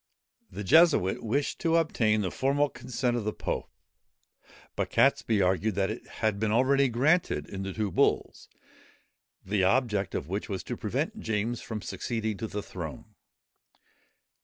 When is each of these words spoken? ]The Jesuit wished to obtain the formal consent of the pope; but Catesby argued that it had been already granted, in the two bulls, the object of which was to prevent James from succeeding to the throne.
]The 0.51 0.63
Jesuit 0.63 1.21
wished 1.21 1.59
to 1.59 1.75
obtain 1.75 2.21
the 2.21 2.31
formal 2.31 2.69
consent 2.69 3.15
of 3.15 3.23
the 3.23 3.31
pope; 3.33 3.69
but 4.75 4.89
Catesby 4.89 5.43
argued 5.43 5.75
that 5.75 5.91
it 5.91 6.07
had 6.25 6.39
been 6.39 6.51
already 6.51 6.87
granted, 6.89 7.45
in 7.47 7.61
the 7.61 7.71
two 7.71 7.91
bulls, 7.91 8.49
the 9.45 9.63
object 9.63 10.15
of 10.15 10.27
which 10.27 10.49
was 10.49 10.63
to 10.63 10.75
prevent 10.75 11.19
James 11.21 11.61
from 11.61 11.83
succeeding 11.83 12.37
to 12.37 12.47
the 12.47 12.63
throne. 12.63 13.13